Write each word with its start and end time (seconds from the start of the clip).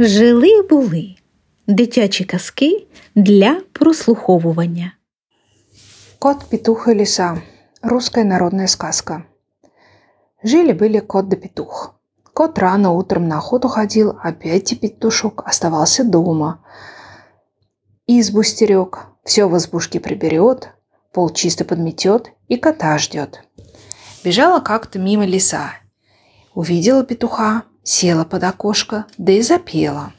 Жили 0.00 0.62
були 0.62 1.14
дитячі 1.66 2.24
казки 2.24 2.86
для 3.14 3.60
прослуховування. 3.72 4.92
Кот, 6.18 6.50
петух 6.50 6.88
и 6.88 6.94
лиса. 6.94 7.42
Русская 7.82 8.24
народная 8.24 8.68
сказка. 8.68 9.22
Жили-были 10.44 11.00
кот 11.00 11.28
да 11.28 11.36
петух. 11.36 11.94
Кот 12.32 12.58
рано 12.58 12.92
утром 12.92 13.28
на 13.28 13.38
охоту 13.38 13.68
ходил, 13.68 14.14
а 14.22 14.32
Петя 14.32 14.76
петушок 14.76 15.42
оставался 15.46 16.04
дома. 16.04 16.58
Избу 18.06 18.44
стерег, 18.44 18.98
все 19.24 19.48
в 19.48 19.56
избушке 19.56 19.98
приберет, 19.98 20.68
пол 21.12 21.30
чисто 21.30 21.64
подметет 21.64 22.30
и 22.48 22.56
кота 22.56 22.98
ждет. 22.98 23.42
Бежала 24.24 24.60
как-то 24.60 25.00
мимо 25.00 25.26
лиса. 25.26 25.70
Увидела 26.54 27.04
петуха, 27.04 27.62
села 27.88 28.24
под 28.24 28.44
окошко, 28.44 29.06
да 29.16 29.32
и 29.32 29.40
запела. 29.40 30.12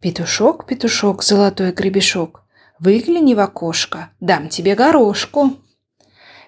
Петушок, 0.00 0.66
петушок, 0.66 1.24
золотой 1.24 1.72
гребешок, 1.72 2.42
выгляни 2.78 3.34
в 3.34 3.40
окошко, 3.40 4.10
дам 4.20 4.48
тебе 4.48 4.76
горошку. 4.76 5.54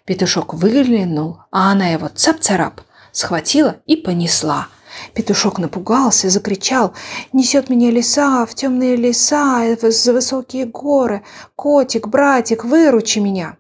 Петушок 0.05 0.55
выглянул, 0.55 1.41
а 1.51 1.73
она 1.73 1.89
его 1.89 2.09
цап-царап 2.09 2.81
схватила 3.11 3.77
и 3.87 3.97
понесла. 3.97 4.69
Петушок 5.13 5.59
напугался, 5.59 6.31
закричал, 6.31 6.95
«Несет 7.33 7.69
меня 7.69 7.91
леса 7.91 8.47
в 8.47 8.55
темные 8.55 8.95
леса, 8.95 9.77
за 9.81 10.13
высокие 10.13 10.67
горы! 10.67 11.25
Котик, 11.57 12.07
братик, 12.07 12.65
выручи 12.65 13.19
меня!» 13.19 13.57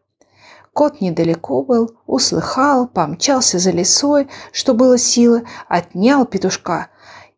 Кот 0.72 1.00
недалеко 1.00 1.62
был, 1.62 1.96
услыхал, 2.06 2.88
помчался 2.88 3.58
за 3.58 3.70
лесой, 3.70 4.28
что 4.52 4.74
было 4.74 4.98
силы, 4.98 5.44
отнял 5.68 6.24
петушка 6.24 6.88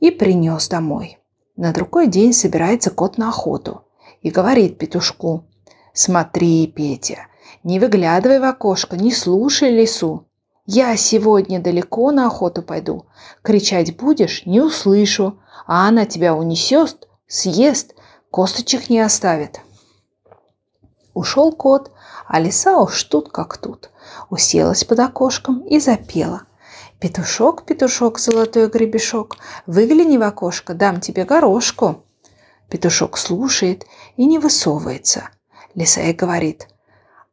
и 0.01 0.11
принес 0.11 0.69
домой. 0.69 1.19
На 1.57 1.73
другой 1.73 2.07
день 2.07 2.33
собирается 2.33 2.91
кот 2.91 3.19
на 3.19 3.29
охоту 3.29 3.83
и 4.21 4.31
говорит 4.31 4.79
петушку, 4.79 5.45
«Смотри, 5.93 6.67
Петя, 6.67 7.29
не 7.65 7.81
выглядывай 7.81 8.39
в 8.39 8.45
окошко, 8.45 8.97
не 8.97 9.13
слушай 9.13 9.71
лису. 9.71 10.27
Я 10.67 10.97
сегодня 10.97 11.61
далеко 11.61 12.11
на 12.11 12.27
охоту 12.27 12.63
пойду. 12.63 13.07
Кричать 13.43 13.97
будешь– 13.97 14.45
не 14.47 14.61
услышу, 14.61 15.39
а 15.67 15.89
она 15.89 16.05
тебя 16.05 16.35
унесет, 16.35 17.09
съест, 17.27 17.95
косточек 18.31 18.91
не 18.91 19.01
оставит». 19.01 19.61
Ушел 21.15 21.53
кот, 21.53 21.93
а 22.27 22.39
лиса 22.41 22.79
уж 22.79 23.03
тут 23.05 23.31
как 23.31 23.57
тут. 23.57 23.89
Уселась 24.29 24.85
под 24.85 25.01
окошком 25.01 25.61
и 25.61 25.81
запела. 25.81 26.43
«Петушок, 26.99 27.67
петушок, 27.67 28.19
золотой 28.19 28.69
гребешок, 28.69 29.37
выгляни 29.67 30.17
в 30.17 30.23
окошко, 30.23 30.73
дам 30.73 31.01
тебе 31.01 31.25
горошку». 31.25 32.05
Петушок 32.71 33.19
слушает 33.19 33.85
и 34.17 34.25
не 34.25 34.39
высовывается. 34.39 35.29
Лиса 35.75 36.01
и 36.01 36.15
говорит, 36.15 36.69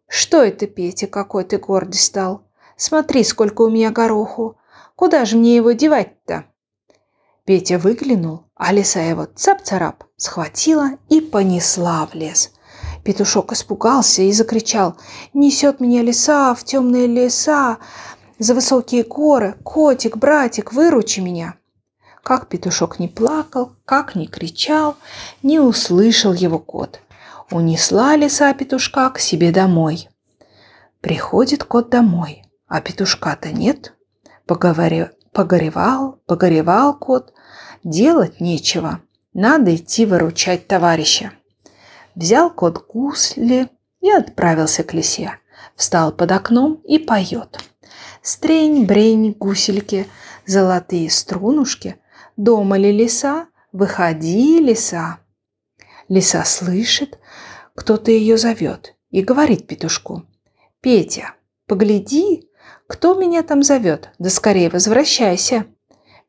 «Что 0.07 0.43
это, 0.43 0.67
Петя, 0.67 1.07
какой 1.07 1.45
ты 1.45 1.57
гордый 1.57 1.99
стал? 1.99 2.43
Смотри, 2.75 3.23
сколько 3.23 3.61
у 3.61 3.69
меня 3.69 3.89
гороху. 3.89 4.57
Куда 4.97 5.23
же 5.23 5.37
мне 5.37 5.55
его 5.55 5.71
девать-то?» 5.71 6.43
Петя 7.45 7.79
выглянул, 7.79 8.43
а 8.55 8.73
лиса 8.73 8.99
его 8.99 9.25
цап-царап 9.33 10.03
схватила 10.17 10.89
и 11.07 11.21
понесла 11.21 12.05
в 12.05 12.15
лес– 12.15 12.51
Петушок 13.03 13.51
испугался 13.51 14.21
и 14.21 14.31
закричал 14.31 14.95
«Несет 15.33 15.81
меня 15.81 16.01
леса 16.01 16.55
в 16.55 16.63
темные 16.63 17.05
леса, 17.07 17.77
за 18.39 18.53
высокие 18.53 19.03
горы! 19.03 19.55
Котик, 19.63 20.17
братик, 20.17 20.73
выручи 20.73 21.19
меня!» 21.19 21.55
Как 22.23 22.47
петушок 22.47 22.99
не 22.99 23.07
плакал, 23.07 23.73
как 23.85 24.15
не 24.15 24.27
кричал, 24.27 24.95
не 25.41 25.59
услышал 25.59 26.33
его 26.33 26.57
кот. 26.57 27.01
Унесла 27.51 28.15
лиса 28.15 28.53
петушка 28.53 29.09
к 29.09 29.19
себе 29.19 29.51
домой. 29.51 30.07
Приходит 31.01 31.65
кот 31.65 31.89
домой, 31.89 32.45
а 32.67 32.81
петушка-то 32.81 33.51
нет. 33.51 33.93
Поговори... 34.45 35.09
Погоревал, 35.33 36.19
погоревал 36.27 36.93
кот. 36.93 37.33
Делать 37.83 38.39
нечего. 38.39 39.01
Надо 39.33 39.75
идти 39.75 40.05
выручать 40.05 40.67
товарища 40.67 41.33
взял 42.15 42.49
кот 42.49 42.85
гусли 42.87 43.69
и 44.01 44.11
отправился 44.11 44.83
к 44.83 44.93
лисе. 44.93 45.39
Встал 45.75 46.11
под 46.11 46.31
окном 46.31 46.81
и 46.83 46.99
поет. 46.99 47.59
Стрень-брень, 48.23 49.35
гусельки, 49.37 50.07
золотые 50.45 51.09
струнушки, 51.09 51.97
дома 52.37 52.77
ли 52.77 52.89
лиса, 52.89 53.47
выходи, 53.73 54.59
лиса. 54.59 55.19
Лиса 56.07 56.45
слышит, 56.45 57.19
кто-то 57.75 58.11
ее 58.11 58.37
зовет 58.37 58.95
и 59.09 59.21
говорит 59.21 59.67
петушку. 59.67 60.23
Петя, 60.79 61.33
погляди, 61.67 62.49
кто 62.87 63.13
меня 63.13 63.43
там 63.43 63.61
зовет, 63.61 64.11
да 64.19 64.29
скорее 64.29 64.69
возвращайся. 64.69 65.65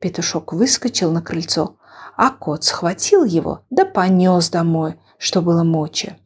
Петушок 0.00 0.52
выскочил 0.52 1.12
на 1.12 1.22
крыльцо, 1.22 1.76
а 2.16 2.30
кот 2.30 2.64
схватил 2.64 3.22
его 3.22 3.60
да 3.70 3.84
понес 3.84 4.50
домой, 4.50 4.96
что 5.16 5.42
было 5.42 5.62
мочи. 5.62 6.16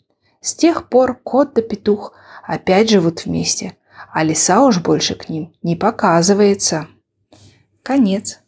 С 0.41 0.55
тех 0.55 0.89
пор 0.89 1.15
кот 1.23 1.53
да 1.53 1.61
петух 1.61 2.15
опять 2.43 2.89
живут 2.89 3.27
вместе, 3.27 3.77
а 4.13 4.23
лиса 4.23 4.63
уж 4.65 4.79
больше 4.79 5.15
к 5.15 5.29
ним 5.29 5.53
не 5.63 5.77
показывается. 5.77 6.89
Конец. 7.83 8.41